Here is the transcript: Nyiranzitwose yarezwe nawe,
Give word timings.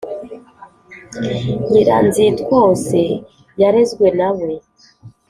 Nyiranzitwose 1.69 2.99
yarezwe 3.61 4.07
nawe, 4.19 4.49